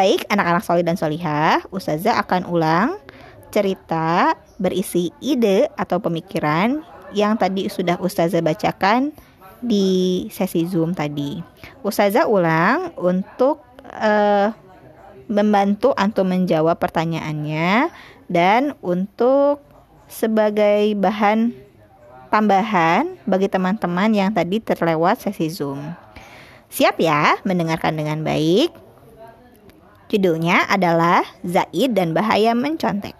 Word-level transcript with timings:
Baik, 0.00 0.24
anak-anak 0.32 0.64
solih 0.64 0.80
dan 0.80 0.96
solihah, 0.96 1.60
Ustazah 1.68 2.16
akan 2.24 2.48
ulang 2.48 2.96
cerita 3.52 4.32
berisi 4.56 5.12
ide 5.20 5.68
atau 5.76 6.00
pemikiran 6.00 6.80
yang 7.12 7.36
tadi 7.36 7.68
sudah 7.68 8.00
Ustazah 8.00 8.40
bacakan 8.40 9.12
di 9.60 10.24
sesi 10.32 10.64
Zoom 10.64 10.96
tadi. 10.96 11.44
Ustazah 11.84 12.24
ulang 12.24 12.96
untuk 12.96 13.60
uh, 13.92 14.48
membantu 15.28 15.92
antum 15.92 16.32
menjawab 16.32 16.80
pertanyaannya 16.80 17.92
dan 18.24 18.72
untuk 18.80 19.60
sebagai 20.08 20.96
bahan 20.96 21.52
tambahan 22.32 23.20
bagi 23.28 23.52
teman-teman 23.52 24.16
yang 24.16 24.32
tadi 24.32 24.64
terlewat 24.64 25.20
sesi 25.20 25.52
Zoom. 25.52 25.92
Siap 26.72 26.96
ya 26.96 27.36
mendengarkan 27.44 28.00
dengan 28.00 28.24
baik? 28.24 28.88
Judulnya 30.10 30.66
adalah 30.66 31.22
Zaid 31.46 31.94
dan 31.94 32.10
Bahaya 32.10 32.50
Mencontek. 32.50 33.14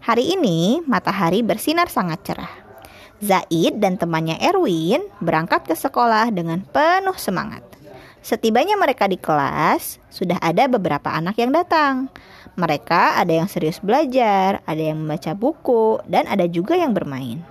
Hari 0.00 0.32
ini 0.32 0.80
matahari 0.88 1.44
bersinar 1.44 1.92
sangat 1.92 2.24
cerah. 2.24 2.54
Zaid 3.20 3.76
dan 3.76 4.00
temannya 4.00 4.40
Erwin 4.40 5.04
berangkat 5.20 5.68
ke 5.68 5.76
sekolah 5.76 6.32
dengan 6.32 6.64
penuh 6.64 7.12
semangat. 7.20 7.60
Setibanya 8.24 8.72
mereka 8.80 9.04
di 9.04 9.20
kelas, 9.20 10.00
sudah 10.08 10.40
ada 10.40 10.64
beberapa 10.64 11.12
anak 11.12 11.36
yang 11.36 11.52
datang. 11.52 12.08
Mereka 12.56 13.20
ada 13.20 13.44
yang 13.44 13.44
serius 13.44 13.76
belajar, 13.84 14.64
ada 14.64 14.80
yang 14.80 15.04
membaca 15.04 15.36
buku, 15.36 16.00
dan 16.08 16.24
ada 16.24 16.48
juga 16.48 16.72
yang 16.72 16.96
bermain. 16.96 17.44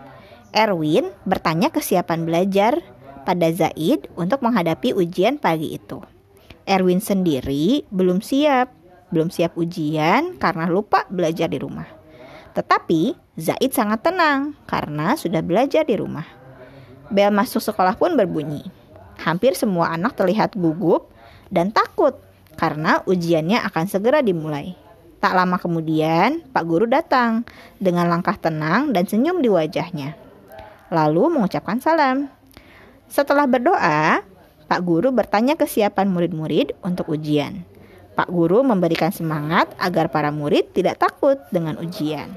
Erwin 0.49 1.13
bertanya 1.29 1.70
kesiapan 1.70 2.26
belajar 2.26 2.81
pada 3.21 3.53
Zaid 3.53 4.09
untuk 4.17 4.41
menghadapi 4.41 4.98
ujian 4.98 5.37
pagi 5.37 5.77
itu. 5.77 6.01
Erwin 6.63 7.03
sendiri 7.03 7.84
belum 7.91 8.23
siap, 8.23 8.71
belum 9.12 9.30
siap 9.30 9.59
ujian 9.59 10.40
karena 10.40 10.66
lupa 10.71 11.04
belajar 11.12 11.51
di 11.51 11.60
rumah. 11.60 11.87
Tetapi 12.54 13.18
Zaid 13.34 13.74
sangat 13.74 14.05
tenang 14.05 14.54
karena 14.70 15.18
sudah 15.18 15.41
belajar 15.41 15.84
di 15.84 15.98
rumah. 15.98 16.26
Bel 17.10 17.34
masuk 17.34 17.60
sekolah 17.60 17.98
pun 17.98 18.13
berbunyi. 18.13 18.63
Hampir 19.21 19.57
semua 19.57 19.93
anak 19.93 20.18
terlihat 20.18 20.54
gugup 20.54 21.10
dan 21.49 21.74
takut 21.74 22.18
karena 22.55 23.02
ujiannya 23.05 23.62
akan 23.70 23.85
segera 23.90 24.21
dimulai. 24.21 24.77
Tak 25.24 25.40
lama 25.40 25.55
kemudian, 25.55 26.43
Pak 26.52 26.63
Guru 26.68 26.84
datang 26.84 27.48
dengan 27.80 28.12
langkah 28.12 28.35
tenang 28.35 28.91
dan 28.91 29.07
senyum 29.07 29.40
di 29.40 29.48
wajahnya. 29.48 30.20
Lalu 30.91 31.40
mengucapkan 31.40 31.80
salam. 31.80 32.27
Setelah 33.07 33.48
berdoa, 33.48 34.20
Pak 34.74 34.90
Guru 34.90 35.13
bertanya 35.13 35.54
kesiapan 35.54 36.10
murid-murid 36.10 36.74
untuk 36.82 37.13
ujian. 37.13 37.62
Pak 38.18 38.26
Guru 38.26 38.66
memberikan 38.66 39.13
semangat 39.13 39.70
agar 39.77 40.10
para 40.10 40.34
murid 40.34 40.74
tidak 40.74 40.98
takut 40.98 41.38
dengan 41.54 41.77
ujian. 41.77 42.34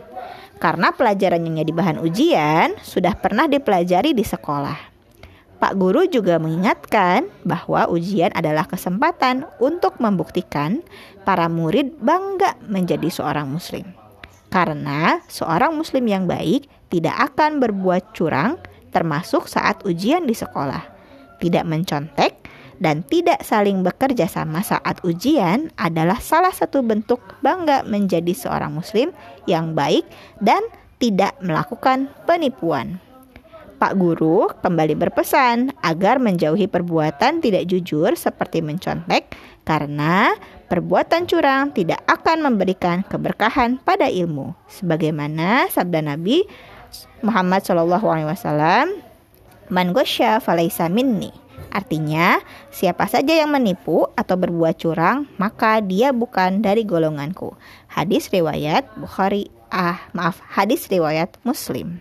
Karena 0.60 0.92
pelajaran 0.92 1.40
yang 1.48 1.64
jadi 1.64 1.72
bahan 1.72 1.98
ujian 2.04 2.76
sudah 2.84 3.16
pernah 3.16 3.48
dipelajari 3.48 4.12
di 4.12 4.20
sekolah. 4.20 4.76
Pak 5.56 5.80
Guru 5.80 6.04
juga 6.12 6.36
mengingatkan 6.36 7.24
bahwa 7.40 7.88
ujian 7.88 8.36
adalah 8.36 8.68
kesempatan 8.68 9.48
untuk 9.56 9.96
membuktikan 9.96 10.84
para 11.24 11.48
murid 11.48 11.96
bangga 12.04 12.60
menjadi 12.68 13.08
seorang 13.08 13.48
Muslim. 13.48 13.96
Karena 14.52 15.24
seorang 15.24 15.72
Muslim 15.72 16.04
yang 16.04 16.28
baik 16.28 16.68
tidak 16.92 17.32
akan 17.32 17.64
berbuat 17.64 18.12
curang, 18.12 18.60
termasuk 18.92 19.48
saat 19.48 19.80
ujian 19.88 20.28
di 20.28 20.36
sekolah 20.36 20.95
tidak 21.38 21.64
mencontek, 21.68 22.46
dan 22.76 23.00
tidak 23.08 23.40
saling 23.40 23.80
bekerja 23.80 24.28
sama 24.28 24.60
saat 24.60 25.00
ujian 25.04 25.72
adalah 25.80 26.20
salah 26.20 26.52
satu 26.52 26.84
bentuk 26.84 27.20
bangga 27.40 27.84
menjadi 27.88 28.32
seorang 28.36 28.76
muslim 28.76 29.12
yang 29.48 29.72
baik 29.72 30.04
dan 30.44 30.60
tidak 31.00 31.36
melakukan 31.40 32.12
penipuan. 32.24 33.00
Pak 33.76 33.92
Guru 34.00 34.48
kembali 34.64 34.96
berpesan 34.96 35.68
agar 35.84 36.16
menjauhi 36.16 36.64
perbuatan 36.64 37.44
tidak 37.44 37.68
jujur 37.68 38.16
seperti 38.16 38.64
mencontek 38.64 39.36
karena 39.68 40.32
perbuatan 40.72 41.28
curang 41.28 41.76
tidak 41.76 42.00
akan 42.08 42.40
memberikan 42.40 43.04
keberkahan 43.04 43.76
pada 43.84 44.08
ilmu. 44.08 44.56
Sebagaimana 44.72 45.68
sabda 45.68 46.00
Nabi 46.00 46.48
Muhammad 47.20 47.68
SAW 47.68 49.05
Man 49.66 49.90
gosya 49.90 50.38
falaisa 50.38 50.86
minni. 50.86 51.34
Artinya, 51.74 52.38
siapa 52.70 53.10
saja 53.10 53.34
yang 53.34 53.50
menipu 53.50 54.06
atau 54.14 54.38
berbuat 54.38 54.78
curang, 54.78 55.26
maka 55.36 55.82
dia 55.82 56.14
bukan 56.14 56.62
dari 56.62 56.86
golonganku. 56.86 57.52
Hadis 57.90 58.30
riwayat 58.30 58.86
Bukhari, 58.94 59.50
ah 59.74 59.98
maaf, 60.14 60.38
hadis 60.46 60.86
riwayat 60.86 61.34
Muslim. 61.42 61.98